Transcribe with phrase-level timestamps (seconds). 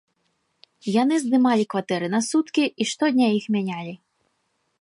[1.01, 3.93] Яны здымалі кватэры на суткі і штодня іх мянялі.